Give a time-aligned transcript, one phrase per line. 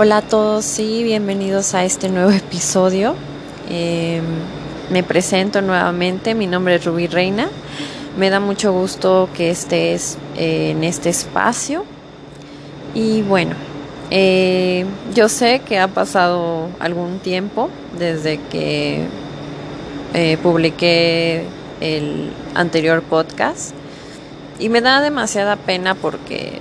[0.00, 3.16] Hola a todos y bienvenidos a este nuevo episodio.
[3.68, 4.20] Eh,
[4.92, 7.48] me presento nuevamente, mi nombre es Rubí Reina.
[8.16, 11.84] Me da mucho gusto que estés eh, en este espacio.
[12.94, 13.56] Y bueno,
[14.12, 14.86] eh,
[15.16, 17.68] yo sé que ha pasado algún tiempo
[17.98, 19.04] desde que
[20.44, 21.42] publiqué
[21.80, 23.72] el anterior podcast
[24.60, 26.60] y me da demasiada pena porque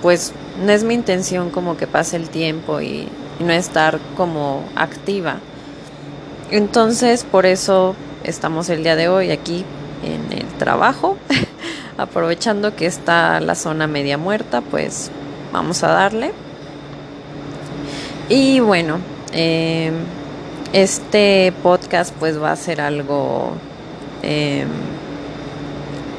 [0.00, 0.32] pues
[0.64, 3.08] no es mi intención como que pase el tiempo y,
[3.40, 5.36] no estar como activa.
[6.50, 7.94] Entonces, por eso
[8.24, 9.64] estamos el día de hoy aquí
[10.02, 11.16] en el trabajo,
[11.98, 15.12] aprovechando que está la zona media muerta, pues
[15.52, 16.32] vamos a darle.
[18.28, 18.98] Y bueno,
[19.32, 19.94] em,
[20.72, 23.52] este podcast pues va a ser algo,
[24.22, 24.68] em,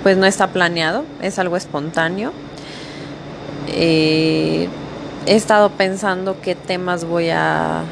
[0.04, 2.32] pues no está planeado, es algo espontáneo.
[3.74, 4.68] Eh,
[5.26, 7.84] he estado pensando qué temas voy a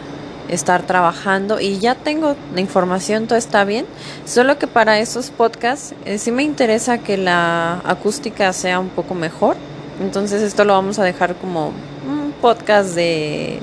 [0.50, 3.86] estar trabajando y ya tengo la información, todo está bien.
[4.26, 9.14] Solo que para esos podcasts eh, sí me interesa que la acústica sea un poco
[9.14, 9.56] mejor.
[10.02, 11.68] Entonces esto lo vamos a dejar como
[12.08, 13.60] un podcast de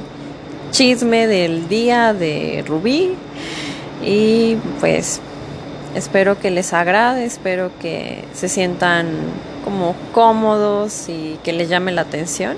[0.70, 3.14] chisme del día de Rubí.
[4.04, 5.20] Y pues
[5.94, 9.06] espero que les agrade, espero que se sientan
[9.64, 12.56] como cómodos y que les llame la atención.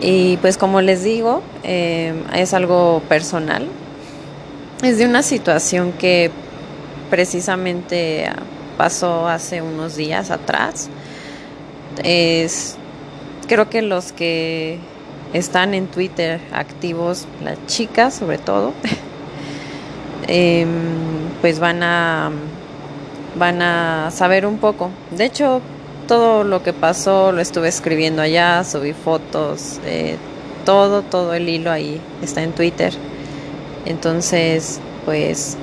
[0.00, 3.66] Y pues como les digo, eh, es algo personal.
[4.82, 6.30] Es de una situación que
[7.08, 8.28] precisamente
[8.76, 10.88] pasó hace unos días atrás.
[12.04, 12.76] Es,
[13.48, 14.78] creo que los que
[15.32, 18.74] están en Twitter activos, las chicas sobre todo,
[20.28, 20.68] em,
[21.40, 22.30] pues van a
[23.38, 24.90] van a saber un poco.
[25.10, 25.60] De hecho,
[26.06, 30.16] todo lo que pasó lo estuve escribiendo allá, subí fotos, eh,
[30.64, 32.92] todo, todo el hilo ahí está en Twitter.
[33.84, 35.56] Entonces, pues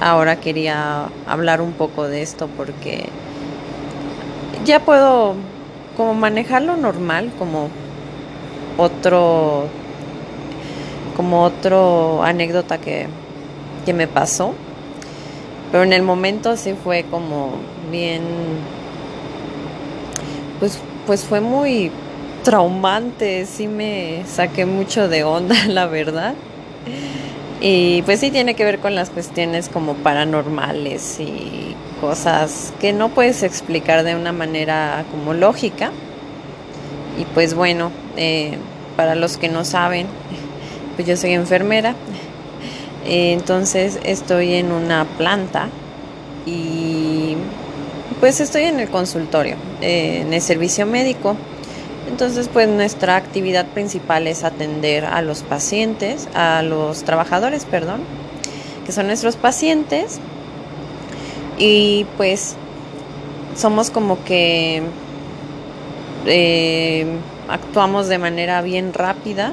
[0.00, 3.08] ahora quería hablar un poco de esto porque
[4.64, 5.34] ya puedo
[5.96, 7.70] como manejarlo normal, como
[8.76, 9.66] otro,
[11.16, 13.06] como otro anécdota que,
[13.84, 14.54] que me pasó.
[15.72, 17.52] Pero en el momento sí fue como
[17.90, 18.22] bien
[20.58, 21.90] pues, pues fue muy
[22.42, 26.34] traumante, sí me saqué mucho de onda, la verdad.
[27.60, 33.08] Y pues sí tiene que ver con las cuestiones como paranormales y cosas que no
[33.08, 35.90] puedes explicar de una manera como lógica.
[37.18, 38.58] Y pues bueno, eh,
[38.94, 40.06] para los que no saben,
[40.96, 41.94] pues yo soy enfermera.
[43.04, 45.68] entonces estoy en una planta
[46.44, 46.85] y
[48.20, 51.36] pues estoy en el consultorio, eh, en el servicio médico.
[52.08, 58.00] Entonces, pues nuestra actividad principal es atender a los pacientes, a los trabajadores, perdón,
[58.84, 60.20] que son nuestros pacientes.
[61.58, 62.54] Y pues
[63.56, 64.82] somos como que
[66.26, 67.06] eh,
[67.48, 69.52] actuamos de manera bien rápida.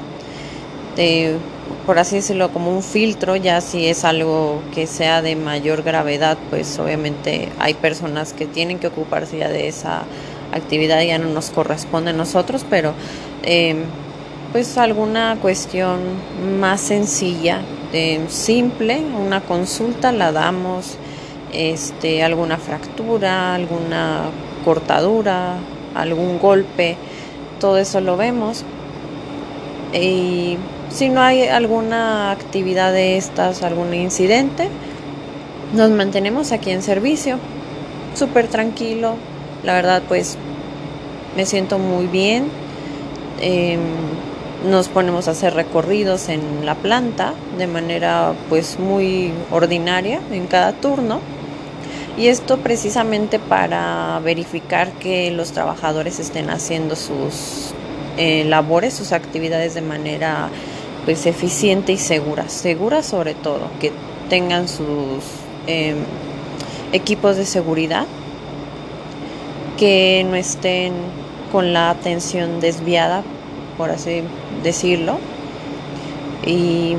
[0.96, 1.38] De,
[1.86, 6.38] por así decirlo, como un filtro, ya si es algo que sea de mayor gravedad,
[6.50, 10.04] pues obviamente hay personas que tienen que ocuparse ya de esa
[10.52, 12.94] actividad, ya no nos corresponde a nosotros, pero
[13.42, 13.84] em,
[14.52, 16.00] pues alguna cuestión
[16.58, 17.60] más sencilla,
[18.28, 20.96] simple, una consulta la damos,
[21.52, 24.30] este, alguna fractura, alguna
[24.64, 25.56] cortadura,
[25.94, 26.96] algún golpe,
[27.60, 28.64] todo eso lo vemos.
[29.94, 30.58] Y
[30.90, 34.68] si no hay alguna actividad de estas, algún incidente,
[35.72, 37.38] nos mantenemos aquí en servicio,
[38.14, 39.14] súper tranquilo.
[39.62, 40.36] La verdad, pues
[41.36, 42.48] me siento muy bien.
[43.40, 43.80] Em,
[44.68, 50.72] nos ponemos a hacer recorridos en la planta de manera pues muy ordinaria en cada
[50.72, 51.20] turno.
[52.16, 57.74] Y esto precisamente para verificar que los trabajadores estén haciendo sus
[58.16, 60.48] eh, labores, sus actividades de manera
[61.04, 63.92] pues eficiente y segura, segura sobre todo, que
[64.28, 65.24] tengan sus
[65.66, 65.96] em,
[66.92, 68.06] equipos de seguridad,
[69.76, 70.92] que no estén
[71.52, 73.22] con la atención desviada,
[73.76, 74.22] por así
[74.62, 75.18] decirlo,
[76.46, 76.94] y,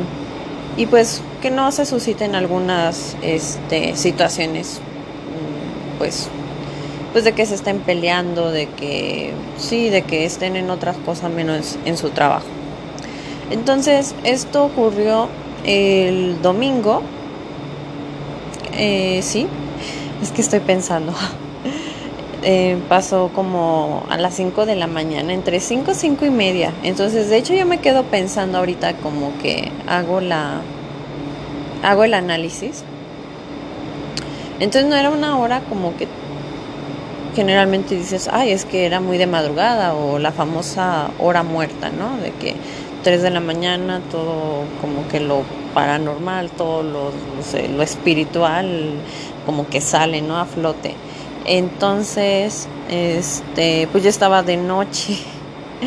[0.77, 6.29] y pues que no se susciten algunas este, situaciones, mm, pues
[7.15, 11.31] pues de que se estén peleando, de que sí, de que estén en otras cosas
[11.31, 12.45] menos en su trabajo.
[13.51, 15.29] Entonces, esto ocurrió
[15.63, 17.03] el domingo.
[18.73, 19.47] Eh, sí,
[20.21, 21.13] es que estoy pensando.
[22.43, 26.73] eh, pasó como a las 5 de la mañana, entre 5 y 5 y media.
[26.83, 30.59] Entonces, de hecho, yo me quedo pensando ahorita como que hago la
[31.81, 32.83] hago el análisis.
[34.59, 36.09] Entonces no era una hora como que
[37.35, 42.17] generalmente dices, ay, es que era muy de madrugada o la famosa hora muerta, ¿no?
[42.17, 42.55] De que
[43.03, 45.43] 3 de la mañana todo como que lo
[45.73, 47.11] paranormal, todo lo,
[47.75, 48.93] lo espiritual
[49.45, 50.37] como que sale, ¿no?
[50.39, 50.95] A flote.
[51.45, 55.19] Entonces, este, pues yo estaba de noche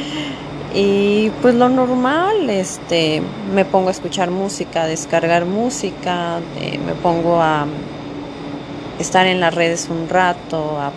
[0.74, 3.22] y pues lo normal, este,
[3.52, 7.66] me pongo a escuchar música, a descargar música, eh, me pongo a
[9.00, 10.92] estar en las redes un rato, a,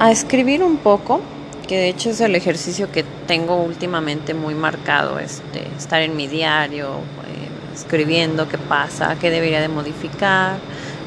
[0.00, 1.20] a escribir un poco,
[1.68, 6.26] que de hecho es el ejercicio que tengo últimamente muy marcado, este, estar en mi
[6.26, 10.56] diario, eh, escribiendo qué pasa, qué debería de modificar,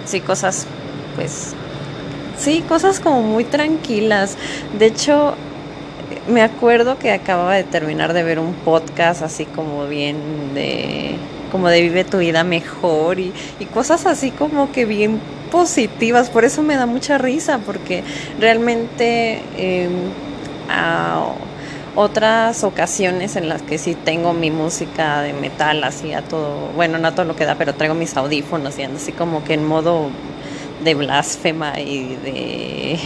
[0.05, 0.67] sí, cosas
[1.15, 1.53] pues
[2.37, 4.37] sí, cosas como muy tranquilas.
[4.77, 5.33] De hecho,
[6.27, 11.15] me acuerdo que acababa de terminar de ver un podcast así como bien de
[11.51, 13.31] como de vive tu vida mejor y,
[13.73, 15.19] cosas así como que bien
[15.53, 18.03] positivas, por eso me da mucha risa, porque
[18.39, 19.91] realmente em,
[20.67, 21.27] a
[21.95, 26.97] otras ocasiones en las que sí tengo mi música de metal así a todo, bueno,
[26.97, 29.53] no a todo lo que da, pero traigo mis audífonos y ando así como que
[29.53, 30.07] en modo
[30.83, 32.99] de blasfema y de,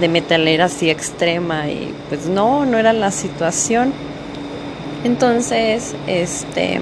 [0.00, 3.92] de metalera así extrema y pues no, no era la situación.
[5.04, 6.80] Entonces, este,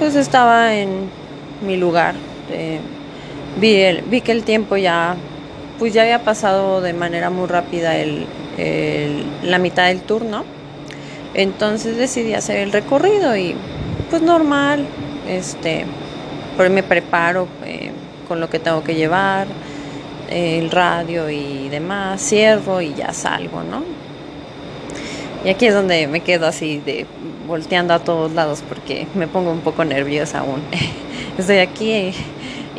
[0.00, 1.08] pues estaba en
[1.64, 2.29] mi lugar.
[2.50, 2.80] Eh,
[3.60, 5.16] vi, el, vi que el tiempo ya,
[5.78, 8.26] pues ya había pasado de manera muy rápida el,
[9.42, 10.44] la mitad del turno.
[11.34, 13.54] Entonces decidí hacer el recorrido y
[14.10, 14.86] pues normal,
[15.28, 15.84] este,
[16.56, 17.92] pues me preparo, eh,
[18.26, 19.46] con lo que tengo que llevar,
[20.28, 23.82] el radio y demás, cierro y ya salgo, ¿no?
[25.44, 27.06] Y aquí es donde me quedo así de
[27.46, 30.62] volteando a todos lados porque me pongo un poco nerviosa aún.
[31.38, 32.12] Estoy aquí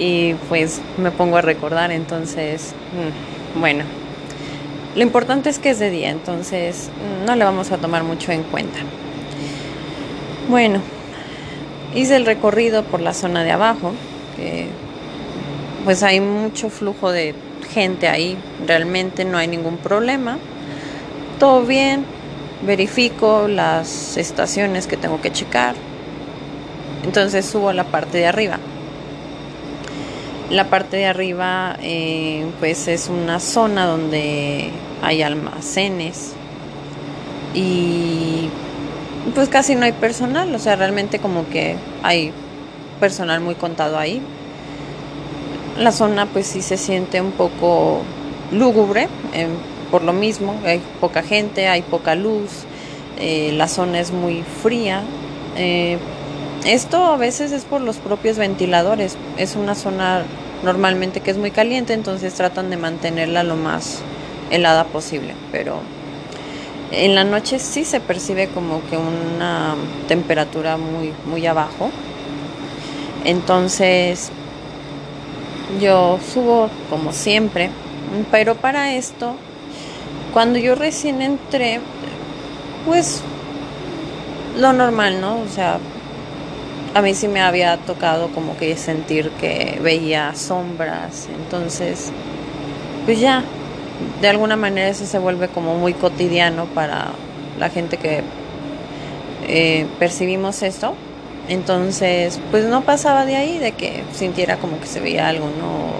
[0.01, 2.73] y, pues me pongo a recordar, entonces,
[3.55, 3.83] mm, bueno,
[4.95, 6.89] lo importante es que es de día, entonces
[7.21, 8.79] mm, no le vamos a tomar mucho en cuenta.
[10.49, 10.81] Bueno,
[11.93, 13.93] hice el recorrido por la zona de abajo,
[14.35, 14.69] que
[15.85, 17.35] pues hay mucho flujo de
[17.71, 20.39] gente ahí, realmente no hay ningún problema.
[21.39, 22.05] Todo bien,
[22.65, 25.75] verifico las estaciones que tengo que checar.
[27.03, 28.57] Entonces subo a la parte de arriba.
[30.51, 34.69] La parte de arriba eh, pues es una zona donde
[35.01, 36.33] hay almacenes
[37.53, 38.49] y
[39.33, 42.33] pues casi no hay personal, o sea, realmente como que hay
[42.99, 44.21] personal muy contado ahí,
[45.79, 48.01] la zona pues sí se siente un poco
[48.51, 49.47] lúgubre, eh,
[49.89, 52.65] por lo mismo, hay poca gente, hay poca luz,
[53.17, 55.01] eh, la zona es muy fría.
[56.65, 60.23] Esto a veces es por los propios ventiladores, es una zona
[60.63, 64.01] normalmente que es muy caliente, entonces tratan de mantenerla lo más
[64.49, 65.81] helada posible, pero
[66.91, 69.75] en la noche sí se percibe como que una
[70.07, 71.89] temperatura muy, muy abajo.
[73.23, 74.31] Entonces,
[75.79, 77.69] yo subo como siempre,
[78.29, 79.35] pero para esto,
[80.33, 81.79] cuando yo recién entré,
[82.85, 83.21] pues
[84.57, 85.39] lo normal, ¿no?
[85.39, 85.79] O sea,
[86.93, 92.11] a mí sí me había tocado como que sentir que veía sombras, entonces,
[93.05, 93.43] pues ya,
[94.21, 97.11] de alguna manera eso se vuelve como muy cotidiano para
[97.59, 98.21] la gente que
[99.47, 100.95] eh, percibimos esto.
[101.49, 105.91] Entonces, pues no pasaba de ahí, de que sintiera como que se veía algo, ¿no?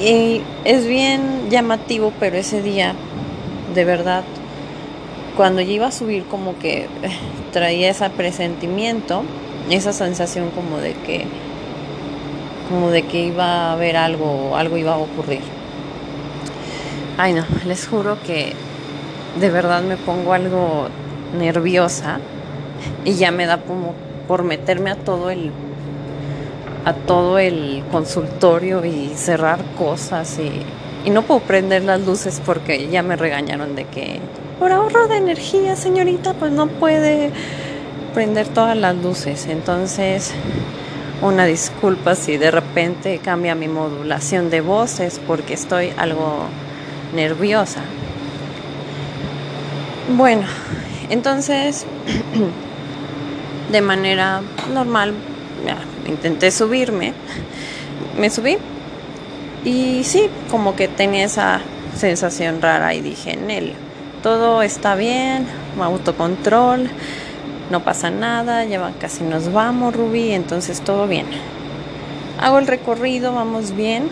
[0.00, 2.94] Y es bien llamativo, pero ese día,
[3.74, 4.24] de verdad,
[5.36, 6.86] cuando yo iba a subir como que
[7.52, 9.22] traía ese presentimiento,
[9.70, 11.26] esa sensación como de que
[12.68, 15.40] como de que iba a haber algo, algo iba a ocurrir.
[17.16, 18.52] Ay no, les juro que
[19.40, 20.88] de verdad me pongo algo
[21.36, 22.20] nerviosa
[23.04, 23.94] y ya me da como
[24.26, 25.50] por meterme a todo el
[26.84, 30.62] a todo el consultorio y cerrar cosas y,
[31.06, 34.20] y no puedo prender las luces porque ya me regañaron de que
[34.58, 37.30] por ahorro de energía señorita pues no puede
[38.18, 40.32] prender todas las luces entonces
[41.22, 46.46] una disculpa si de repente cambia mi modulación de voces porque estoy algo
[47.14, 47.80] nerviosa
[50.16, 50.48] bueno
[51.10, 51.86] entonces
[53.70, 54.40] de manera
[54.74, 55.14] normal.
[56.08, 57.12] intenté subirme,
[58.18, 58.58] me subí
[59.64, 61.60] Y sí, como que tenía esa
[61.96, 63.74] sensación rara y dije, en él,
[64.24, 65.46] todo está bien,
[65.80, 66.90] autocontrol,
[67.70, 71.26] no pasa nada, ya casi nos vamos, Ruby, entonces todo bien.
[72.40, 74.08] Hago el recorrido, vamos bien.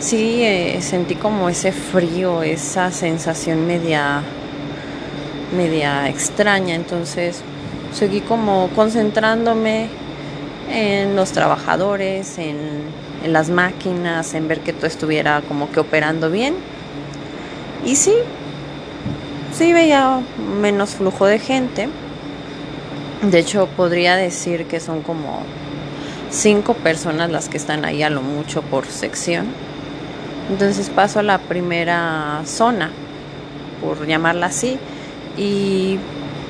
[0.00, 4.22] Sí, eh, sentí como ese frío, esa sensación media,
[5.56, 7.42] media extraña, entonces
[7.92, 9.88] seguí como concentrándome
[10.70, 12.56] en los trabajadores, en,
[13.24, 16.54] en las máquinas, en ver que todo estuviera como que operando bien.
[17.84, 18.14] Y sí,
[19.52, 20.20] sí veía
[20.60, 21.88] menos flujo de gente.
[23.22, 25.42] De hecho, podría decir que son como
[26.30, 29.46] cinco personas las que están ahí a lo mucho por sección.
[30.50, 32.90] Entonces paso a la primera zona,
[33.82, 34.78] por llamarla así,
[35.36, 35.98] y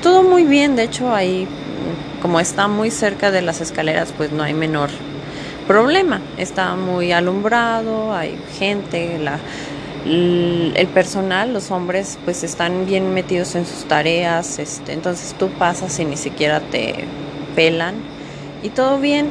[0.01, 0.75] todo muy bien.
[0.75, 1.47] De hecho, ahí,
[2.21, 4.89] como está muy cerca de las escaleras, pues no hay menor
[5.67, 6.21] problema.
[6.37, 9.39] Está muy alumbrado, hay gente, la,
[10.05, 15.99] el personal, los hombres, pues están bien metidos en sus tareas, este, entonces tú pasas
[15.99, 17.05] y ni siquiera te
[17.55, 17.95] pelan
[18.63, 19.29] y todo bien.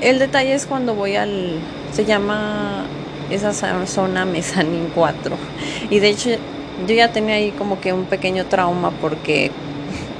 [0.00, 1.58] El detalle es cuando voy al,
[1.92, 2.84] se llama
[3.30, 3.52] esa
[3.86, 5.36] zona Mezanin 4
[5.88, 6.30] y de hecho
[6.86, 9.50] yo ya tenía ahí como que un pequeño trauma porque,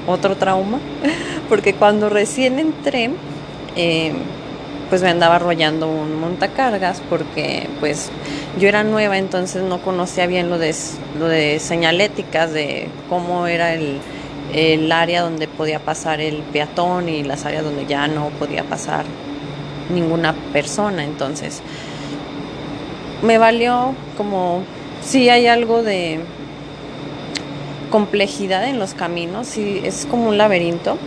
[0.07, 0.79] otro trauma,
[1.49, 3.11] porque cuando recién entré,
[3.77, 4.13] eh,
[4.95, 8.13] pues me andaba arrollando un montacargas porque pues
[8.61, 10.73] yo era nueva entonces no conocía bien lo de,
[11.19, 13.99] de señaléticas de cómo era el,
[14.55, 19.05] el área donde podía pasar el peatón y las áreas donde ya no podía pasar
[19.93, 21.03] ninguna persona.
[21.03, 21.61] Entonces
[23.21, 24.63] me valió como
[25.03, 26.21] si hay algo de
[27.91, 30.99] complejidad en los caminos y es como un laberinto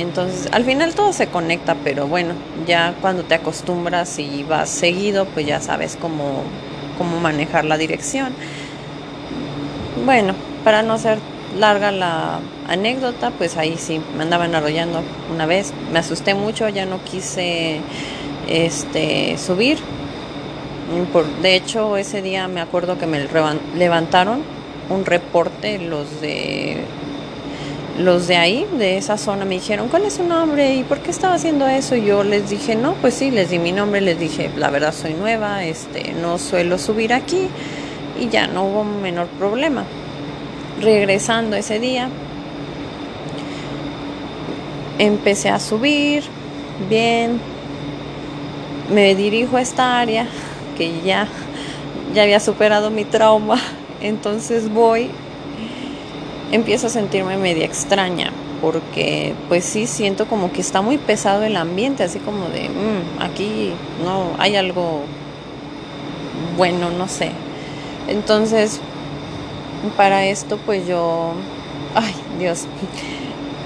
[0.00, 2.34] entonces, al final todo se conecta, pero bueno,
[2.66, 6.42] ya cuando te acostumbras y vas seguido, pues ya sabes cómo,
[6.96, 8.32] cómo manejar la dirección.
[10.04, 10.34] Bueno,
[10.64, 11.18] para no ser
[11.58, 16.86] larga la anécdota, pues ahí sí, me andaban arrollando una vez, me asusté mucho, ya
[16.86, 17.80] no quise
[18.48, 19.78] este subir.
[21.42, 23.26] De hecho, ese día me acuerdo que me
[23.76, 24.42] levantaron
[24.90, 26.84] un reporte los de
[27.98, 30.76] los de ahí, de esa zona, me dijeron, ¿cuál es su nombre?
[30.76, 31.94] ¿Y por qué estaba haciendo eso?
[31.94, 34.94] Y yo les dije, no, pues sí, les di mi nombre, les dije, la verdad
[34.94, 37.48] soy nueva, este, no suelo subir aquí
[38.18, 39.84] y ya no hubo menor problema.
[40.80, 42.08] Regresando ese día,
[44.98, 46.24] empecé a subir,
[46.88, 47.40] bien,
[48.92, 50.26] me dirijo a esta área
[50.76, 51.28] que ya,
[52.14, 53.58] ya había superado mi trauma,
[54.00, 55.10] entonces voy
[56.52, 58.30] empiezo a sentirme media extraña
[58.60, 63.20] porque pues sí siento como que está muy pesado el ambiente, así como de, mm,
[63.20, 63.72] aquí
[64.04, 65.00] no hay algo
[66.56, 67.32] bueno, no sé.
[68.06, 68.80] Entonces,
[69.96, 71.32] para esto pues yo,
[71.96, 72.66] ay Dios,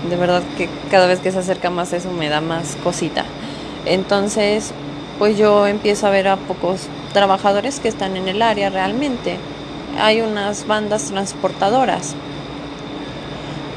[0.09, 3.27] de verdad que cada vez que se acerca más eso me da más cosita.
[3.85, 4.73] Entonces,
[5.19, 9.37] pues yo empiezo a ver a pocos trabajadores que están en el área realmente.
[9.99, 12.15] Hay unas bandas transportadoras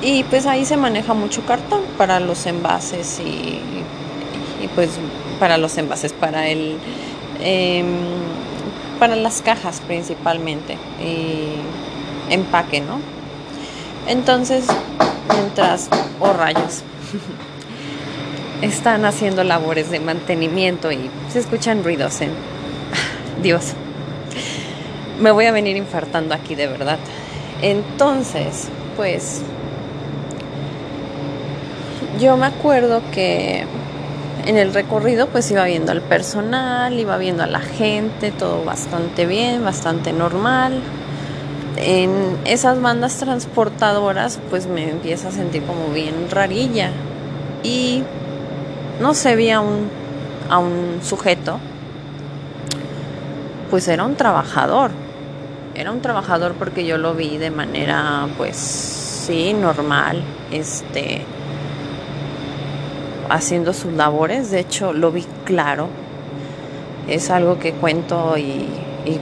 [0.02, 3.62] y pues ahí se maneja mucho cartón para los envases y,
[4.76, 4.92] pues
[5.40, 6.78] para los envases, para el
[7.42, 7.88] em,
[9.00, 13.00] para las cajas principalmente y empaque, ¿no?
[14.08, 14.66] Entonces,
[15.34, 15.90] mientras,
[16.20, 16.84] oh rayos,
[18.62, 22.32] están haciendo labores de mantenimiento y se escuchan ruidos en...
[23.42, 23.74] Dios,
[25.20, 27.00] me voy a venir infartando aquí de verdad.
[27.62, 29.44] Entonces, pues
[32.20, 33.66] yo me acuerdo que
[34.46, 39.26] en el recorrido pues iba viendo al personal, iba viendo a la gente, todo bastante
[39.26, 40.82] bien, bastante normal.
[41.78, 46.92] En esas bandas transportadoras pues me empieza a sentir como bien rarilla.
[47.64, 48.04] Y
[49.00, 49.90] no se veía a un,
[50.50, 51.60] a un sujeto,
[53.70, 54.92] pues era un trabajador,
[55.76, 60.22] era un trabajador porque yo lo vi de manera pues sí, normal,
[60.52, 61.26] este
[63.30, 65.88] haciendo sus labores, de hecho lo vi claro,
[67.08, 68.68] es algo que cuento y,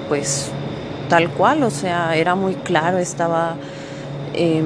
[0.08, 0.52] pues
[1.10, 3.56] tal cual, o sea, era muy claro, estaba
[4.34, 4.66] em,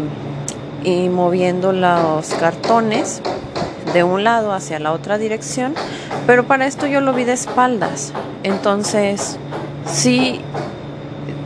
[0.84, 3.22] y moviendo los cartones
[3.94, 5.76] de un lado hacia la otra dirección,
[6.26, 9.38] pero para esto yo lo vi de espaldas, entonces
[9.86, 10.42] sí,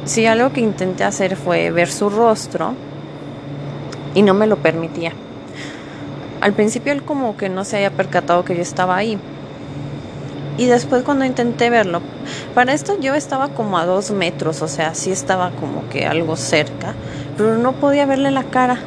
[0.06, 2.74] sí algo que intenté hacer fue ver su rostro
[4.14, 5.12] y no me lo permitía.
[6.46, 9.18] Al principio él como que no se había percatado que yo estaba ahí.
[10.60, 12.02] Y después cuando intenté verlo,
[12.54, 16.36] para esto yo estaba como a dos metros, o sea, sí estaba como que algo
[16.36, 16.94] cerca,
[17.36, 18.78] pero no podía verle la cara.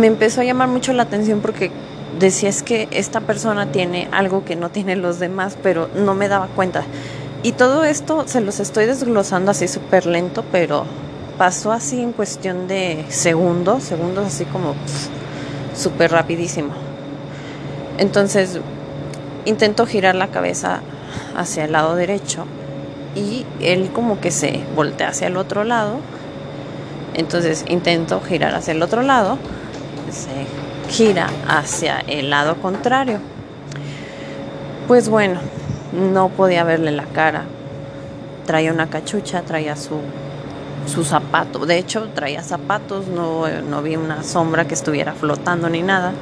[0.00, 1.70] Me empezó a llamar mucho la atención porque
[2.18, 6.28] decía es que esta persona tiene algo que no tienen los demás, pero no me
[6.28, 6.84] daba cuenta.
[7.42, 10.86] Y todo esto se los estoy desglosando así súper lento, pero
[11.36, 14.74] pasó así en cuestión de segundos, segundos así como
[15.78, 16.72] súper rapidísimo.
[17.98, 18.60] Entonces
[19.44, 20.80] intento girar la cabeza
[21.36, 22.44] hacia el lado derecho
[23.14, 26.00] y él como que se voltea hacia el otro lado.
[27.14, 29.38] Entonces intento girar hacia el otro lado,
[30.10, 30.46] se
[30.92, 33.20] gira hacia el lado contrario.
[34.86, 35.40] Pues bueno,
[35.92, 37.44] no podía verle la cara.
[38.46, 40.00] Traía una cachucha, traía su,
[40.88, 41.66] su zapato.
[41.66, 46.12] De hecho, traía zapatos, no, no vi una sombra que estuviera flotando ni nada.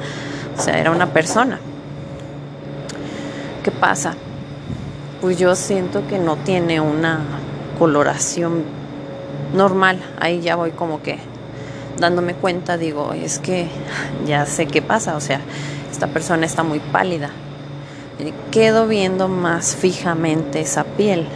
[0.57, 1.59] O sea, era una persona.
[3.63, 4.13] ¿Qué pasa?
[5.21, 7.19] Pues yo siento que no tiene una
[7.79, 8.63] coloración
[9.53, 9.99] normal.
[10.19, 11.19] Ahí ya voy como que
[11.99, 13.67] dándome cuenta, digo, es que
[14.25, 15.15] ya sé qué pasa.
[15.15, 15.41] O sea,
[15.91, 17.29] esta persona está muy pálida.
[18.51, 21.27] Quedo viendo más fijamente esa piel,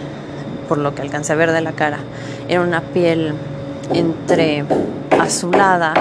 [0.67, 1.99] por lo que alcancé a ver de la cara.
[2.51, 3.33] Era una piel
[3.93, 4.65] entre
[5.17, 5.93] azulada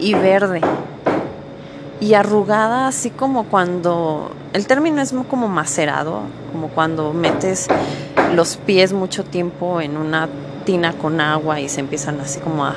[0.00, 0.60] y verde
[2.00, 7.68] y arrugada, así como cuando, el término es como macerado, como cuando metes
[8.34, 10.28] los pies mucho tiempo en una
[10.64, 12.74] tina con agua y se empiezan así como a,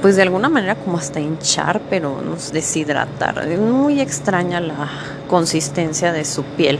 [0.00, 3.46] pues de alguna manera como hasta hinchar, pero nos deshidratar.
[3.46, 4.88] Es muy extraña la
[5.28, 6.78] consistencia de su piel.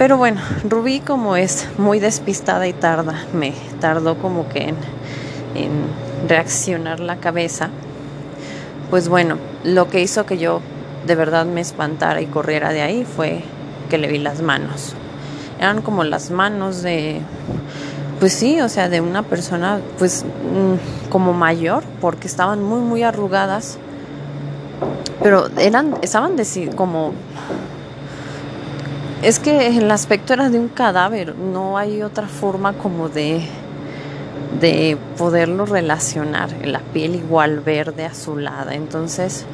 [0.00, 3.52] Pero bueno, Rubí como es muy despistada y tarda, me
[3.82, 4.72] tardó como que
[5.54, 5.70] en,
[6.26, 7.68] reaccionar la cabeza
[8.88, 10.62] pues bueno, lo que hizo que yo
[11.06, 13.42] de verdad me espantara y corriera de ahí fue
[13.90, 14.94] que le vi las manos.
[15.58, 17.20] Eran como las manos de,
[18.20, 23.02] pues sí, o sea, de una persona, pues mm, como mayor, porque estaban muy, muy
[23.02, 23.76] arrugadas.
[25.22, 27.12] Pero eran, estaban de, como,
[29.22, 33.42] es que el aspecto era de un cadáver, no hay otra forma como de
[34.60, 38.74] de poderlo relacionar, la piel igual verde azulada.
[38.74, 39.46] Entonces,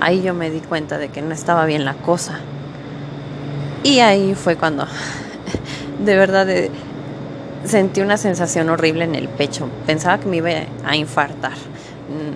[0.00, 2.38] ahí yo me di cuenta de que no estaba bien la cosa.
[3.82, 4.86] Y ahí fue cuando
[6.04, 6.70] de verdad eh,
[7.64, 9.68] sentí una sensación horrible en el pecho.
[9.86, 10.50] Pensaba que me iba
[10.84, 11.52] a infartar.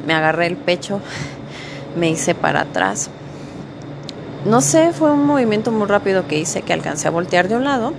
[0.07, 1.01] Me agarré el pecho,
[1.97, 3.11] me hice para atrás.
[4.45, 7.65] No sé, fue un movimiento muy rápido que hice que alcancé a voltear de un
[7.65, 7.93] lado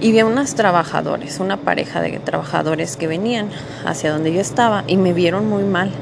[0.00, 3.50] y vi a unos trabajadores, una pareja de trabajadores que venían
[3.84, 5.90] hacia donde yo estaba y me vieron muy mal.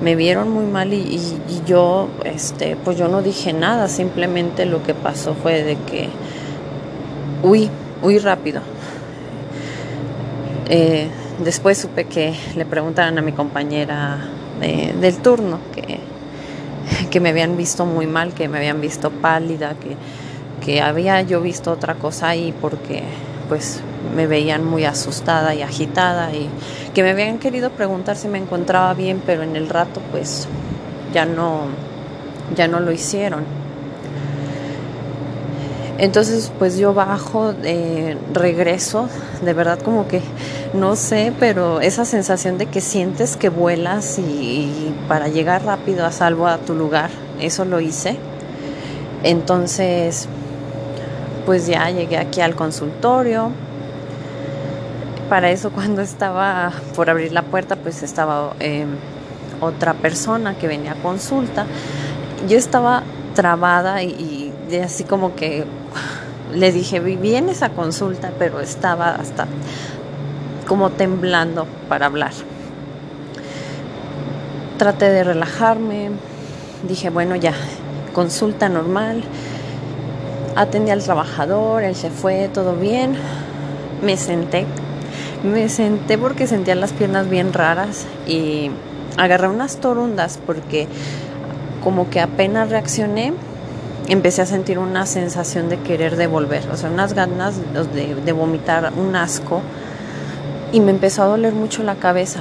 [0.00, 1.20] Me vieron muy mal y,
[1.66, 6.08] yo, este, pues yo no dije nada, simplemente lo que pasó fue de que
[7.42, 7.68] huí,
[8.02, 8.62] huí rápido.
[10.70, 11.06] Eh,
[11.44, 14.26] después supe que le preguntaron a mi compañera
[14.58, 16.00] del turno que,
[17.10, 19.96] que me habían visto muy mal, que me habían visto pálida, que
[20.60, 23.02] que había yo visto otra cosa ahí porque
[23.48, 23.80] pues
[24.14, 26.48] me veían muy asustada y agitada y
[26.94, 30.46] que me habían querido preguntar si me encontraba bien, pero en el rato pues
[31.12, 31.62] ya no
[32.54, 33.59] ya no lo hicieron.
[36.00, 39.08] Entonces pues yo bajo, de regreso,
[39.44, 40.22] de verdad como que
[40.72, 46.10] no sé, pero esa sensación de que sientes que vuelas y para llegar rápido a
[46.10, 48.16] salvo a tu lugar, eso lo hice.
[49.22, 50.26] Entonces
[51.44, 53.50] pues ya llegué aquí al consultorio.
[55.28, 58.88] Para eso cuando estaba por abrir la puerta, pues estaba em,
[59.60, 61.66] otra persona que venía a consulta.
[62.48, 63.02] Yo estaba
[63.34, 65.64] trabada y, así como que
[66.54, 69.46] le dije, viene esa consulta, pero estaba hasta
[70.66, 72.32] como temblando para hablar.
[74.78, 76.10] Traté de relajarme,
[76.88, 77.52] dije, bueno, ya,
[78.14, 79.22] consulta normal,
[80.56, 83.14] atendí al trabajador, él se fue, todo bien.
[84.02, 84.66] Me senté.
[85.42, 88.70] Me senté porque sentía las piernas bien raras y
[89.16, 90.86] agarré unas torundas porque
[91.82, 93.32] como que apenas reaccioné,
[94.10, 97.54] empecé a sentir una sensación de querer devolver, o sea, unas ganas
[97.94, 99.62] de, vomitar, un asco
[100.72, 102.40] y me empezó a doler mucho la cabeza.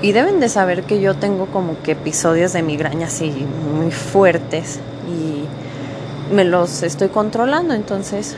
[0.00, 3.30] Y deben de saber que yo tengo como que episodios de migraña así
[3.74, 7.74] muy fuertes y me los estoy controlando.
[7.74, 8.36] Entonces,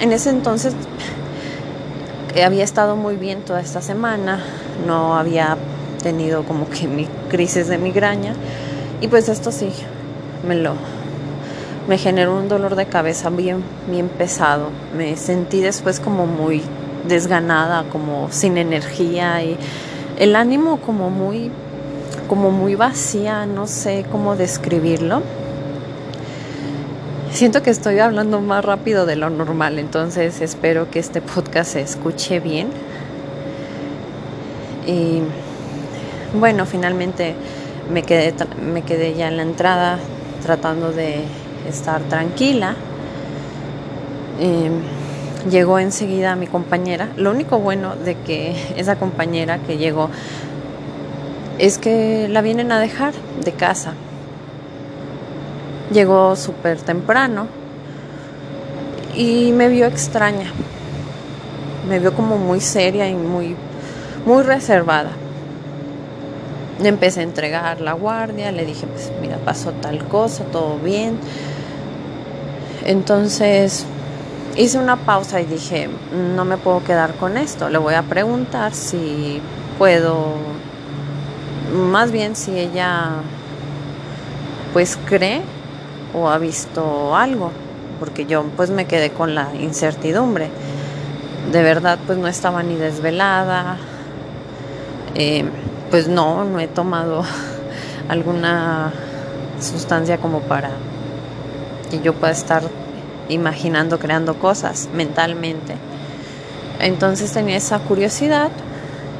[0.00, 0.74] en ese entonces
[2.44, 4.42] había estado muy bien toda esta semana,
[4.86, 5.56] no había
[6.02, 8.34] tenido como que mi crisis de migraña
[9.00, 9.70] Y pues esto sí,
[10.46, 10.74] me lo
[11.88, 14.70] me generó un dolor de cabeza bien bien pesado.
[14.96, 16.62] Me sentí después como muy
[17.06, 19.56] desganada, como sin energía y
[20.18, 21.50] el ánimo como muy
[22.28, 25.22] como muy vacía, no sé cómo describirlo.
[27.32, 31.80] Siento que estoy hablando más rápido de lo normal, entonces espero que este podcast se
[31.80, 32.68] escuche bien.
[34.86, 35.20] Y
[36.38, 37.34] bueno, finalmente
[37.92, 39.98] me quedé, me quedé ya en la entrada
[40.44, 41.24] tratando de
[41.68, 42.76] estar tranquila.
[45.50, 47.08] llegó enseguida mi compañera.
[47.16, 50.10] Lo único bueno de que esa compañera que llegó
[51.58, 53.94] es que la vienen a dejar de casa.
[55.92, 57.46] Llegó súper temprano
[59.16, 60.52] y me vio extraña.
[61.88, 63.56] Me vio como muy seria y muy,
[64.26, 65.10] muy reservada.
[66.82, 71.18] Empecé a entregar la guardia, le dije, pues mira, pasó tal cosa, todo bien.
[72.84, 73.86] Entonces
[74.56, 75.88] hice una pausa y dije,
[76.36, 79.40] no me puedo quedar con esto, le voy a preguntar si
[79.78, 80.34] puedo,
[81.72, 83.10] más bien si ella
[84.72, 85.42] pues cree
[86.12, 87.50] o ha visto algo,
[87.98, 90.48] porque yo pues me quedé con la incertidumbre.
[91.52, 93.76] De verdad pues no estaba ni desvelada,
[95.14, 95.44] eh,
[95.94, 97.22] pues no, no he tomado
[98.08, 98.92] alguna
[99.60, 100.70] sustancia como para
[101.88, 102.64] que yo pueda estar
[103.28, 105.76] imaginando, creando cosas mentalmente.
[106.80, 108.50] Entonces tenía esa curiosidad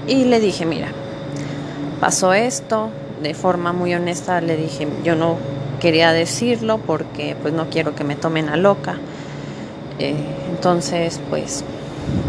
[0.09, 0.89] y le dije, mira,
[2.01, 2.91] pasó esto,
[3.23, 5.37] de forma muy honesta le dije, yo no
[5.79, 8.97] quería decirlo porque pues no quiero que me tomen a loca.
[10.01, 10.17] Eh,
[10.51, 11.63] entonces pues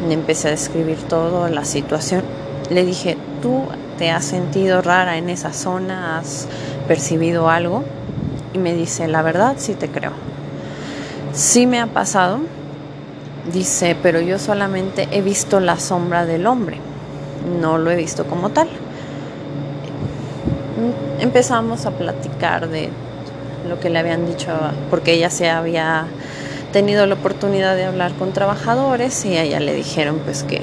[0.08, 2.22] empecé a describir todo, la situación.
[2.70, 3.64] Le dije, ¿tú
[3.98, 6.18] te has sentido rara en esa zona?
[6.18, 6.48] ¿Has
[6.88, 7.84] percibido algo?
[8.54, 10.12] Y me dice, la verdad sí te creo.
[11.34, 12.40] Sí me ha pasado,
[13.52, 16.78] dice, pero yo solamente he visto la sombra del hombre,
[17.60, 18.70] no lo he visto como tal.
[21.20, 22.90] Empezamos a platicar de
[23.68, 24.52] lo que le habían dicho,
[24.90, 26.06] porque ella se había
[26.72, 30.62] tenido la oportunidad de hablar con trabajadores y a ella le dijeron pues que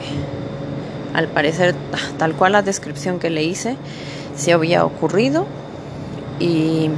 [1.14, 1.74] al parecer
[2.18, 3.76] tal cual la descripción que le hice
[4.36, 5.46] se había ocurrido
[6.40, 6.90] y,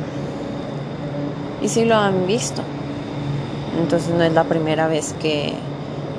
[1.63, 2.63] y sí lo han visto.
[3.81, 5.55] Entonces no es la primera vez que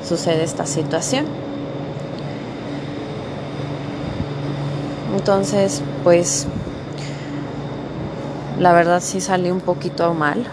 [0.07, 1.25] sucede esta situación.
[5.15, 6.47] Entonces, pues
[8.59, 10.45] la verdad sí salí un poquito mal.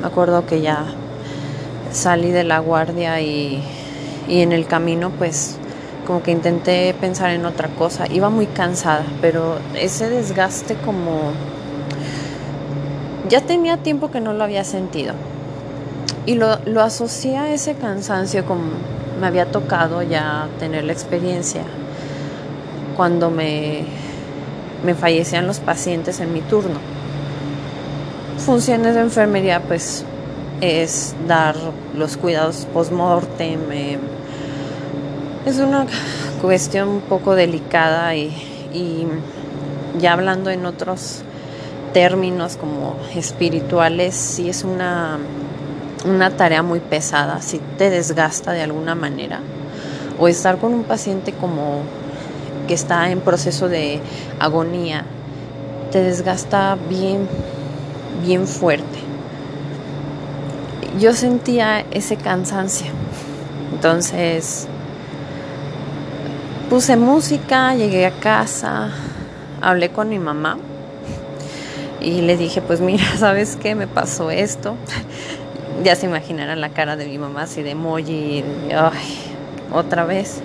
[0.00, 0.84] Me acuerdo que ya
[1.92, 3.62] salí de la guardia y,
[4.28, 5.58] y en el camino pues
[6.06, 8.06] como que intenté pensar en otra cosa.
[8.10, 11.32] Iba muy cansada, pero ese desgaste como...
[13.28, 15.14] Ya tenía tiempo que no lo había sentido.
[16.24, 18.62] Y lo, lo asocié a ese cansancio como
[19.20, 21.62] me había tocado ya tener la experiencia
[22.96, 23.84] cuando me,
[24.84, 26.78] me fallecían los pacientes en mi turno.
[28.38, 30.04] Funciones de enfermería pues
[30.60, 31.56] es dar
[31.94, 33.60] los cuidados post-mortem.
[33.72, 33.98] Eh,
[35.46, 35.86] es una
[36.42, 38.26] cuestión un poco delicada y,
[38.74, 39.06] y
[39.98, 41.22] ya hablando en otros
[41.94, 45.18] términos como espirituales, sí es una
[46.06, 49.40] una tarea muy pesada, si te desgasta de alguna manera,
[50.18, 51.80] o estar con un paciente como
[52.68, 54.00] que está en proceso de
[54.38, 55.04] agonía,
[55.90, 57.28] te desgasta bien,
[58.24, 58.98] bien fuerte.
[60.98, 62.88] Yo sentía ese cansancio,
[63.72, 64.68] entonces
[66.68, 68.90] puse música, llegué a casa,
[69.60, 70.58] hablé con mi mamá
[72.00, 73.74] y le dije, pues mira, ¿sabes qué?
[73.74, 74.76] Me pasó esto
[75.84, 79.18] ya se imaginarán la cara de mi mamá así de emoji, ay,
[79.72, 80.40] otra vez.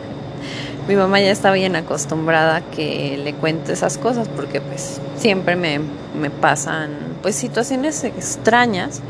[0.88, 5.56] Mi mamá ya está bien acostumbrada a que le cuente esas cosas porque pues siempre
[5.56, 5.80] me,
[6.20, 6.90] me pasan
[7.22, 9.02] pues situaciones extrañas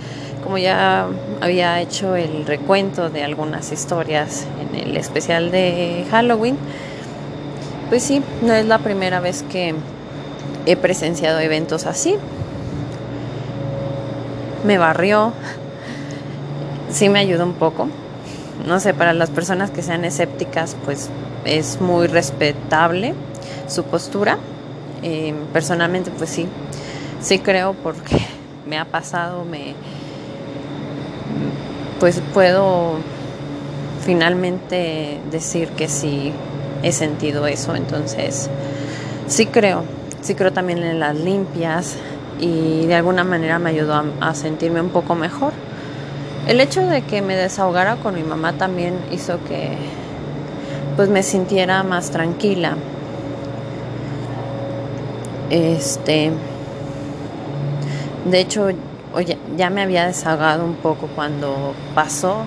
[0.43, 1.07] como ya
[1.39, 6.57] había hecho el recuento de algunas historias en el especial de Halloween,
[7.91, 9.75] pues sí, no es la primera vez que
[10.65, 12.15] he presenciado eventos así.
[14.65, 15.33] Me barrió,
[16.89, 17.89] sí me ayuda un poco.
[18.65, 21.09] No sé, para las personas que sean escépticas, pues
[21.43, 23.13] es muy respetable
[23.67, 24.37] su postura.
[25.03, 26.47] Eh, personalmente, pues sí,
[27.19, 28.25] sí creo porque
[28.65, 29.75] me ha pasado, me,
[31.99, 32.99] pues puedo
[34.05, 36.31] finalmente decir que sí
[36.83, 37.75] he sentido eso.
[37.75, 38.49] Entonces,
[39.27, 39.83] sí creo,
[40.21, 41.95] sí creo también en las limpias
[42.39, 45.53] y de alguna manera me ayudó a, sentirme un poco mejor.
[46.47, 49.77] El hecho de que me desahogara con mi mamá también hizo que
[50.95, 52.75] pues me sintiera más tranquila.
[55.49, 56.31] Este
[58.25, 58.69] de hecho,
[59.57, 62.43] ya me había desahogado un poco cuando pasó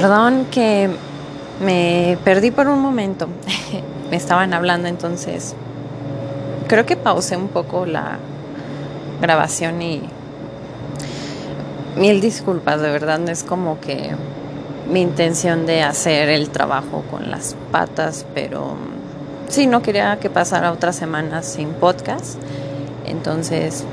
[0.00, 0.88] Perdón que
[1.62, 3.28] me perdí por un momento.
[4.10, 5.54] me estaban hablando entonces.
[6.68, 8.16] Creo que pausé un poco la
[9.20, 10.00] grabación y
[11.98, 14.12] mil disculpas, de verdad no es como que
[14.90, 18.76] mi intención de hacer el trabajo con las patas, pero
[19.48, 22.38] sí, no quería que pasara otras semanas sin podcast.
[23.04, 23.84] Entonces,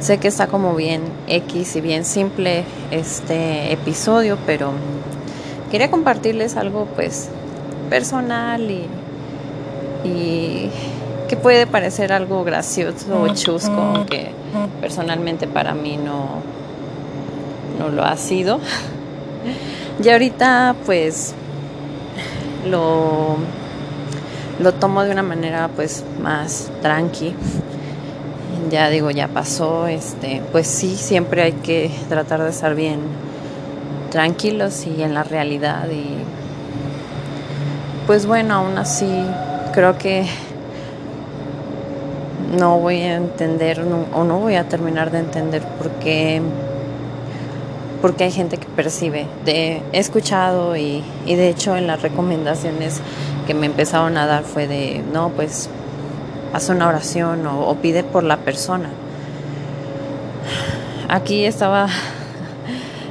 [0.00, 4.72] Sé que está como bien X y bien simple este episodio, pero
[5.70, 7.28] quería compartirles algo pues
[7.88, 8.86] personal y,
[10.04, 10.70] y
[11.28, 14.30] que puede parecer algo gracioso o chusco, aunque
[14.80, 16.42] personalmente para mí no,
[17.78, 18.60] no lo ha sido.
[20.02, 21.32] Y ahorita pues
[22.68, 23.36] lo,
[24.60, 27.34] lo tomo de una manera pues más tranqui
[28.70, 33.00] ya digo, ya pasó, este, pues sí, siempre hay que tratar de estar bien
[34.10, 36.16] tranquilos y en la realidad y
[38.06, 39.08] pues bueno, aún así
[39.72, 40.26] creo que
[42.56, 46.40] no voy a entender o no voy a terminar de entender por qué
[48.00, 49.26] porque hay gente que percibe.
[49.46, 53.00] He escuchado y, y de hecho en las recomendaciones
[53.46, 55.68] que me empezaron a dar fue de, no, pues
[56.52, 58.88] haz una oración o, pide por la persona.
[61.08, 61.88] Aquí estaba,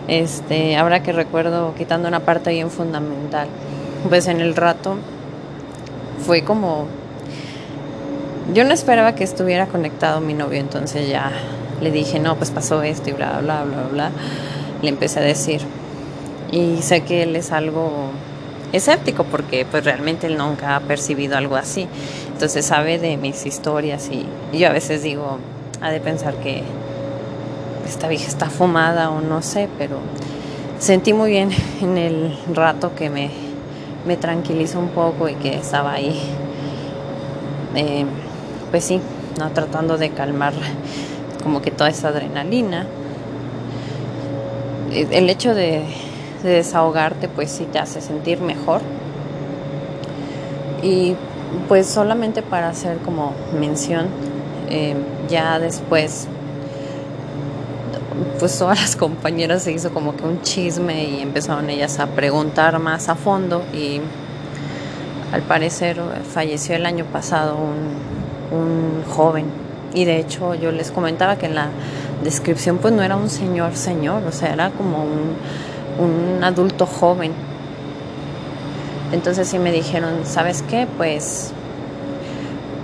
[0.07, 3.47] este, ahora que recuerdo, quitando una parte bien fundamental.
[4.09, 4.97] Pues en el rato
[6.25, 6.87] fue como,
[8.53, 11.31] yo no esperaba que estuviera conectado mi novio, entonces ya
[11.81, 14.11] le dije, no, pues pasó esto y bla, bla, bla, bla.
[14.81, 15.61] Le empecé a decir.
[16.51, 18.11] Y sé que él es algo
[18.71, 21.87] escéptico porque pues realmente él nunca ha percibido algo así.
[22.35, 25.39] Entonces sabe de mis historias y, yo a veces digo,
[25.81, 26.61] ha de pensar que
[27.87, 29.97] esta vieja está fumada o no sé, pero
[30.77, 31.49] sentí muy bien
[31.81, 33.31] en el rato que me,
[34.05, 36.19] me tranquilizó un poco y que estaba ahí,
[37.75, 38.05] eh,
[38.69, 38.99] pues sí,
[39.39, 40.53] no tratando de calmar
[41.43, 42.85] como que toda esa adrenalina.
[44.91, 45.83] El hecho de
[46.45, 48.81] de desahogarte, pues sí te hace sentir mejor.
[50.83, 51.15] Y
[51.67, 54.07] pues solamente para hacer como mención,
[54.69, 54.95] eh,
[55.29, 56.27] ya después,
[58.39, 62.79] pues todas las compañeras se hizo como que un chisme y empezaron ellas a preguntar
[62.79, 64.01] más a fondo y
[65.31, 65.99] al parecer
[66.31, 69.45] falleció el año pasado un, un joven
[69.93, 71.69] y de hecho yo les comentaba que en la
[72.23, 75.35] descripción pues no era un señor señor, o sea, era como un
[75.97, 77.31] un adulto joven.
[79.11, 80.87] Entonces sí me dijeron, ¿sabes qué?
[80.97, 81.51] Pues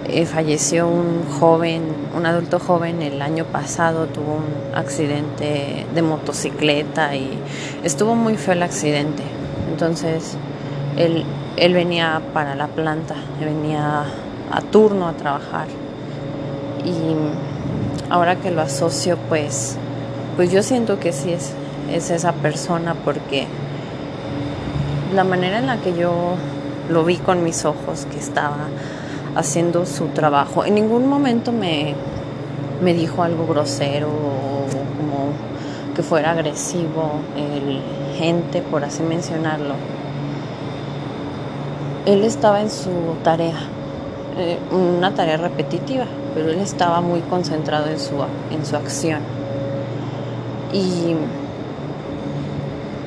[0.07, 1.83] eh, falleció un joven,
[2.15, 7.37] un adulto joven el año pasado, tuvo un accidente de motocicleta y
[7.83, 9.23] estuvo muy feo el accidente.
[9.71, 10.37] Entonces
[10.97, 11.23] él,
[11.57, 14.03] él venía para la planta, venía
[14.51, 15.67] a turno a trabajar.
[16.85, 19.77] Y ahora que lo asocio, pues,
[20.35, 21.53] pues yo siento que sí es
[21.89, 23.47] es esa persona porque
[25.13, 26.35] la manera en la que yo
[26.89, 28.67] lo vi con mis ojos que estaba
[29.35, 31.95] haciendo su trabajo, en ningún momento me,
[32.81, 34.65] me dijo algo grosero o
[34.97, 35.31] como
[35.95, 37.81] que fuera agresivo el
[38.17, 39.75] gente, por así mencionarlo.
[42.05, 42.91] Él estaba en su
[43.23, 43.59] tarea,
[44.37, 48.15] eh, una tarea repetitiva, pero él estaba muy concentrado en su,
[48.51, 49.19] en su acción.
[50.73, 51.15] Y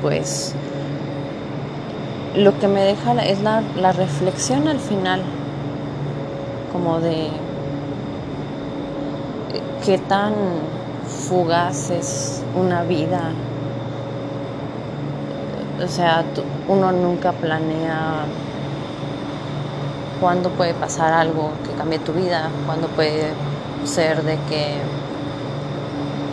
[0.02, 0.54] pues
[2.34, 5.20] lo que me deja es la, reflexión al final,
[6.72, 7.28] como de
[9.84, 10.34] qué tan
[11.28, 13.30] fugaz es una vida.
[15.82, 16.24] O sea,
[16.68, 18.24] uno nunca planea
[20.20, 23.32] cuándo puede pasar algo que cambie tu vida, cuándo puede
[23.84, 24.78] ser de que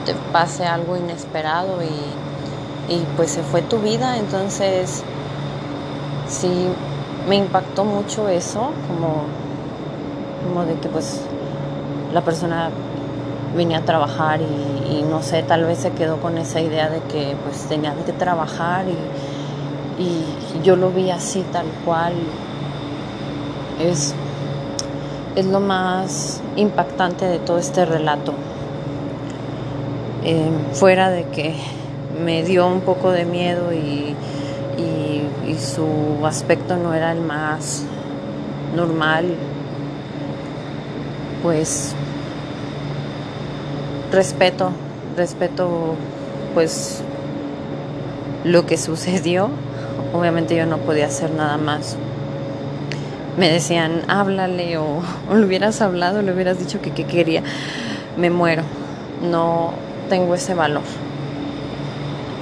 [0.05, 1.87] te pase algo inesperado y
[2.91, 5.03] y pues se fue tu vida, entonces
[6.31, 6.67] sí
[7.27, 9.23] me impactó mucho eso, como,
[10.43, 11.21] como de que pues
[12.13, 12.69] la persona
[13.55, 17.35] venía a trabajar y, no sé, tal vez se quedó con esa idea de que
[17.43, 22.13] pues tenía que trabajar y, y yo lo vi así tal cual.
[23.79, 24.13] Es,
[25.35, 28.33] es lo más impactante de todo este relato.
[30.23, 31.55] Eh, fuera de que
[32.23, 34.15] me dio un poco de miedo y,
[35.47, 37.85] y su aspecto no era el más
[38.75, 39.25] normal,
[41.43, 41.95] pues
[44.11, 44.71] respeto,
[45.15, 45.95] respeto
[46.53, 47.03] pues
[48.43, 49.49] lo que sucedió.
[50.13, 51.97] Obviamente yo no podía hacer nada más.
[53.37, 57.43] Me decían, háblale o, o le hubieras hablado, le hubieras dicho que, quería.
[58.17, 58.63] Me muero.
[59.23, 59.71] No
[60.09, 60.83] tengo ese valor.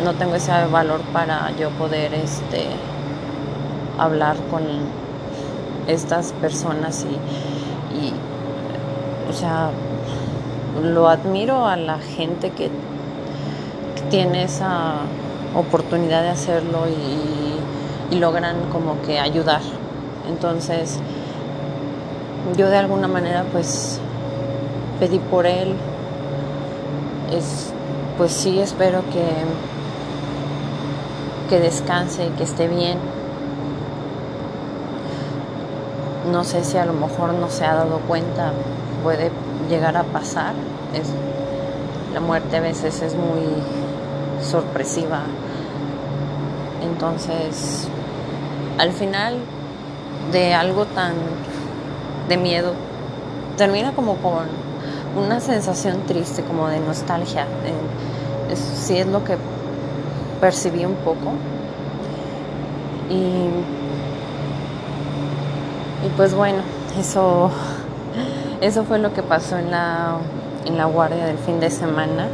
[0.04, 2.68] No tengo ese valor para yo poder este
[3.98, 4.64] hablar con
[5.88, 8.14] estas personas y, y
[9.30, 9.72] o sea,
[10.82, 12.70] lo admiro a la gente que,
[14.10, 14.94] tiene esa
[15.56, 19.62] oportunidad de hacerlo y, logran como que ayudar.
[20.28, 21.00] Entonces,
[22.58, 24.02] yo de alguna manera pues
[25.00, 25.76] pedí por él.
[27.32, 27.72] Es,
[28.18, 29.24] pues sí, espero que,
[31.50, 33.00] que descanse y que esté bien.
[36.32, 38.54] No sé si a lo mejor no se ha dado cuenta,
[39.04, 39.32] puede
[39.68, 40.54] llegar a pasar.
[40.94, 41.10] Es,
[42.14, 43.42] la muerte a veces es muy
[44.44, 45.22] sorpresiva.
[46.84, 47.88] Entonces,
[48.78, 49.38] al final
[50.32, 51.14] de algo tan
[52.28, 52.74] de miedo,
[53.58, 54.46] termina como con
[55.18, 57.48] una sensación triste, como de nostalgia.
[58.54, 59.38] Sí es lo que
[60.39, 61.34] percibí un poco.
[63.10, 63.49] Y,
[66.06, 66.62] y pues bueno,
[66.99, 67.52] eso
[68.62, 70.17] eso fue lo que pasó en la,
[70.65, 72.28] en la guardia del fin de semana.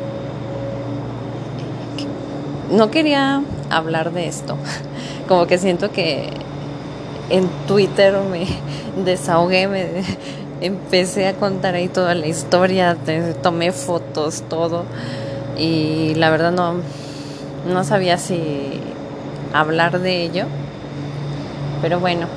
[2.71, 4.57] No quería hablar de esto,
[5.27, 6.29] como que siento que
[7.29, 8.47] en Twitter me
[9.05, 10.03] desahogué, me
[10.61, 12.97] empecé a contar ahí toda la historia,
[13.43, 14.85] tomé fotos, todo,
[15.57, 16.77] y la verdad no,
[17.65, 18.80] no sabía si
[19.54, 20.45] hablar de ello,
[21.82, 22.28] pero bueno,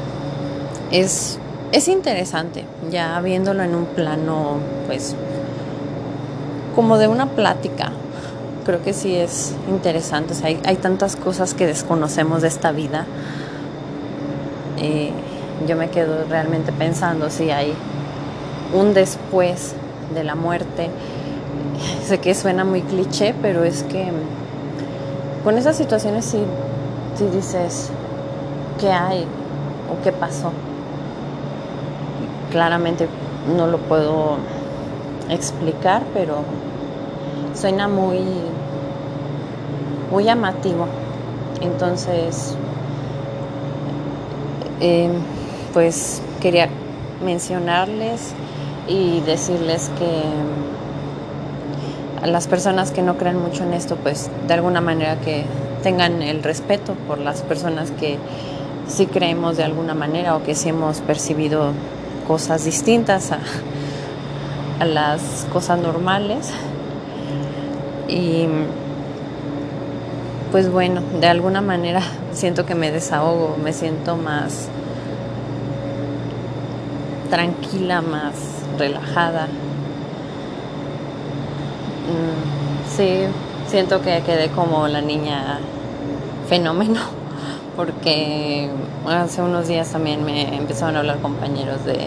[0.91, 1.39] es
[1.71, 5.15] es interesante, ya viéndolo en un plano, pues,
[6.75, 7.93] como de una plática.
[8.65, 10.35] Creo que sí es interesante.
[10.45, 13.05] hay, hay, tantas cosas que desconocemos de esta vida.
[14.79, 15.11] Eh,
[15.67, 17.75] yo me quedo realmente pensando si hay
[18.73, 19.75] un después
[20.15, 20.89] de la muerte.
[22.07, 24.11] Sé que suena muy cliché, pero es que
[25.49, 26.37] con esas situaciones sí,
[27.17, 27.89] sí dices,
[28.79, 29.25] ¿qué hay?
[29.91, 30.53] ¿O qué pasó?
[32.53, 33.09] claramente
[33.57, 34.37] no lo puedo
[35.31, 36.43] explicar, pero
[37.55, 38.21] suena muy,
[40.11, 40.87] muy llamativo.
[41.63, 42.55] Entonces,
[44.81, 45.13] em,
[45.73, 46.69] pues quería
[47.25, 48.35] mencionarles
[48.87, 50.68] y decirles que
[52.23, 55.45] a las personas que no creen mucho en esto, pues de alguna manera que
[55.83, 58.19] tengan el respeto por las personas que
[58.89, 61.73] sí creemos de alguna manera o que sí hemos percibido
[62.27, 63.39] cosas distintas a,
[64.85, 66.51] las cosas normales.
[68.09, 68.47] Y
[70.53, 72.01] pues bueno, de alguna manera
[72.33, 74.69] siento que me desahogo, me siento más
[77.29, 78.35] tranquila, más
[78.79, 79.49] relajada.
[82.09, 83.21] Mm, sí,
[83.67, 85.59] siento que quedé como la niña
[86.49, 87.01] fenómeno
[87.77, 88.71] porque
[89.07, 92.07] hace unos días también me empezaron a hablar compañeros de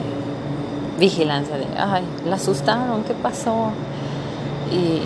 [1.00, 3.70] vigilancia, de, ay, la asustaron, ¿qué pasó?
[4.72, 5.02] Y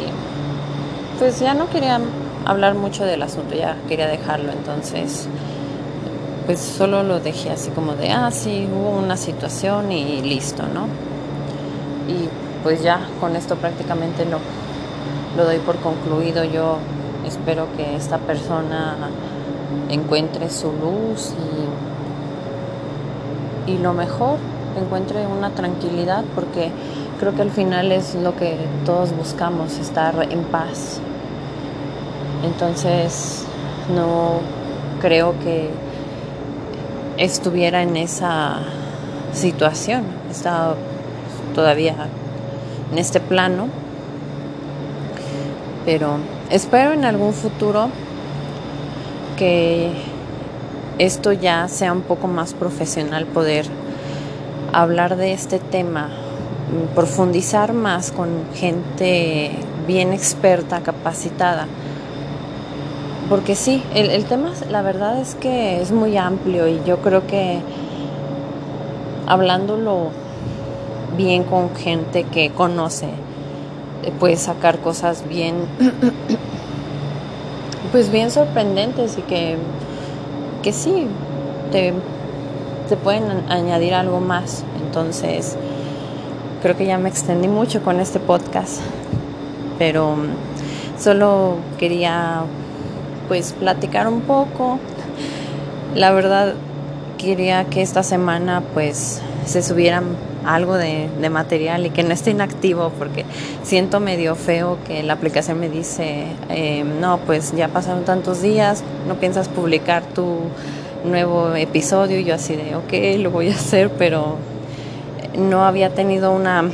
[1.20, 2.00] pues ya no quería
[2.46, 5.28] hablar mucho del asunto, ya quería dejarlo, entonces
[6.46, 10.86] pues solo lo dejé así como de, ah, sí, hubo una situación y listo, ¿no?
[12.08, 12.30] Y
[12.64, 14.40] pues ya con esto prácticamente lo,
[15.36, 16.44] lo doy por concluido.
[16.44, 16.78] Yo
[17.26, 18.96] espero que esta persona
[19.90, 21.34] encuentre su luz
[23.68, 24.38] y, y lo mejor,
[24.80, 26.72] encuentre una tranquilidad porque
[27.20, 31.00] creo que al final es lo que todos buscamos, estar en paz.
[32.44, 33.46] Entonces
[33.96, 34.40] no
[35.02, 35.70] creo que
[37.18, 38.60] estuviera en esa
[39.34, 40.76] situación, está
[41.54, 41.96] todavía
[42.92, 43.68] en este plano,
[45.86, 46.18] pero
[46.50, 47.90] espero en algún futuro
[49.38, 49.92] que
[50.98, 53.66] esto ya sea un poco más profesional, poder
[54.74, 56.10] hablar de este tema,
[56.96, 59.52] profundizar más con gente
[59.88, 61.68] bien experta, capacitada.
[63.30, 67.60] Porque sí, el, tema, la verdad es que es muy amplio y yo creo que
[69.28, 70.12] hablándolo
[71.18, 73.10] bien con gente que conoce,
[74.12, 75.56] puedes sacar cosas bien,
[77.92, 79.58] pues bien sorprendentes y que,
[80.64, 81.08] que sí,
[81.72, 81.94] te,
[82.90, 84.64] te pueden añadir algo más.
[84.84, 85.58] Entonces,
[86.62, 88.80] creo que ya me extendí mucho con este podcast,
[89.78, 92.44] pero mm, solo quería
[93.28, 94.80] pues platicar un poco.
[95.96, 96.54] La verdad,
[97.18, 102.92] quería que esta semana pues se subieran algo de, material y que no esté inactivo
[102.98, 103.26] porque
[103.64, 108.84] siento medio feo que la aplicación me dice, eh, no, pues ya pasaron tantos días,
[109.08, 110.38] no piensas publicar tu
[111.04, 112.20] nuevo episodio.
[112.20, 114.38] Y yo así de, ok, lo voy a hacer, pero
[115.38, 116.70] no había tenido una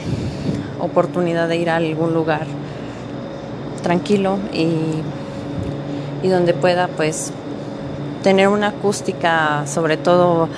[0.79, 2.45] oportunidad de ir a algún lugar
[3.81, 5.01] tranquilo y,
[6.23, 7.31] y donde pueda pues
[8.21, 10.49] tener una acústica sobre todo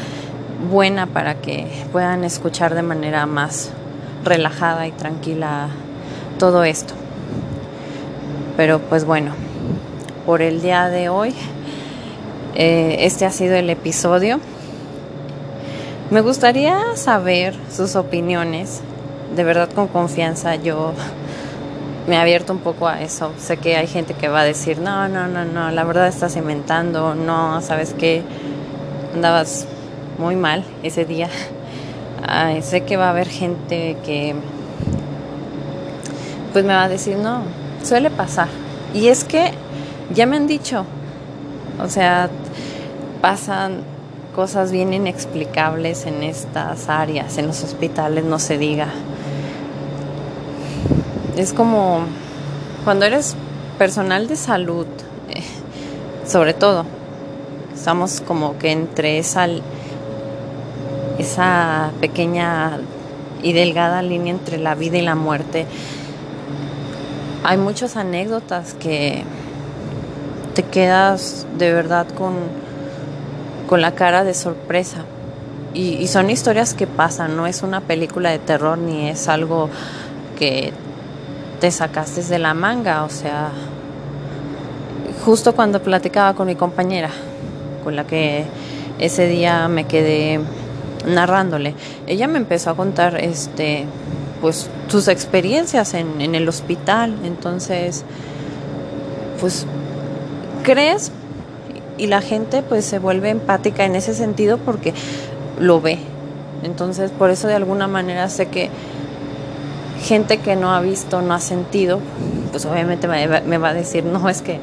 [0.69, 3.71] buena para que puedan escuchar de manera más
[4.23, 5.69] relajada y tranquila
[6.39, 6.93] todo esto.
[8.57, 9.33] Pero pues bueno,
[10.25, 11.33] por el día de hoy,
[12.55, 14.39] eh, este ha sido el episodio.
[16.11, 18.81] Me gustaría saber sus opiniones,
[19.35, 20.55] de verdad con confianza.
[20.55, 20.93] Yo
[22.07, 23.31] me he abierto un poco a eso.
[23.37, 26.35] Sé que hay gente que va a decir, no, no, no, no, la verdad estás
[26.35, 28.21] inventando, no, sabes que
[29.15, 29.67] andabas
[30.17, 31.29] muy mal ese día.
[32.61, 34.35] sé que va a haber gente que
[36.51, 37.41] pues me va a decir, no,
[37.83, 38.47] suele pasar.
[38.93, 39.51] Y es que
[40.13, 40.85] ya me han dicho,
[41.83, 42.29] o sea,
[43.21, 43.81] pasan
[44.35, 48.87] cosas bien inexplicables en estas áreas, en los hospitales, no se diga.
[51.35, 52.01] Es como
[52.83, 53.35] cuando eres
[53.77, 54.85] personal de salud,
[55.29, 55.41] eh,
[56.27, 56.85] sobre todo,
[57.73, 59.47] estamos como que entre esa
[61.17, 62.79] esa pequeña
[63.41, 65.67] y delgada línea entre la vida y la muerte.
[67.43, 69.23] Hay muchas anécdotas que
[70.55, 72.35] te quedas de verdad con,
[73.67, 75.03] con la cara de sorpresa.
[75.73, 79.69] Y, y, son historias que pasan, no es una película de terror ni es algo
[80.37, 80.71] que
[81.59, 83.03] te sacaste de la manga.
[83.03, 83.49] O sea,
[85.25, 87.09] justo cuando platicaba con mi compañera,
[87.83, 88.45] con la que
[88.99, 90.39] ese día me quedé
[91.05, 91.75] narrándole.
[92.07, 93.85] Ella me empezó a contar este
[94.41, 97.15] pues sus experiencias en, el hospital.
[97.23, 98.03] Entonces,
[99.39, 99.65] pues
[100.63, 101.13] crees
[101.97, 104.93] y la gente pues se vuelve empática en ese sentido porque
[105.59, 105.97] lo ve.
[106.63, 108.69] Entonces, por eso de alguna manera sé que
[110.01, 111.99] gente que no ha visto, no ha sentido,
[112.51, 114.59] pues obviamente me va a decir, no, es que,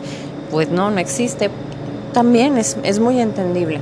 [0.50, 1.50] pues no, no existe.
[2.12, 3.80] También es, es muy entendible.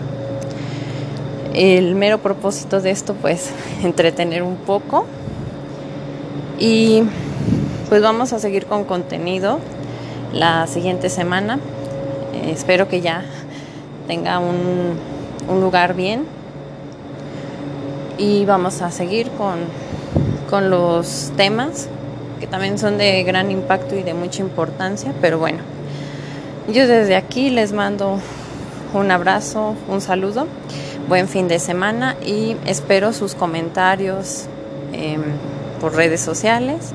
[1.54, 3.50] El mero propósito de esto, pues,
[3.82, 5.06] entretener un poco.
[6.58, 7.02] Y
[7.88, 9.60] pues vamos a seguir con contenido
[10.32, 11.58] la siguiente semana.
[12.34, 13.24] Eh, espero que ya
[14.06, 14.96] tenga un,
[15.48, 16.26] un, lugar bien.
[18.18, 19.58] Y vamos a seguir con,
[20.50, 21.88] con los temas
[22.40, 25.12] que también son de gran impacto y de mucha importancia.
[25.20, 25.60] Pero bueno,
[26.72, 28.18] yo desde aquí les mando
[28.92, 30.46] un abrazo, un saludo
[31.08, 34.46] buen fin de semana y espero sus comentarios
[34.92, 35.22] em,
[35.80, 36.92] por redes sociales.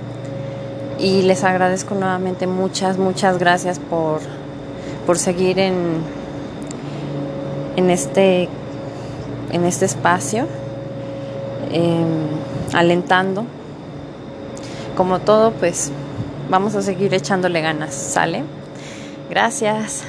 [1.00, 4.22] Y les agradezco nuevamente muchas, muchas gracias por,
[5.08, 5.98] por seguir en,
[7.76, 8.48] en, este,
[9.52, 10.48] en este espacio,
[11.72, 12.28] em,
[12.74, 13.46] alentando.
[14.96, 15.92] Como todo, pues
[16.50, 18.44] vamos a seguir echándole ganas, ¿sale?
[19.30, 20.04] Gracias.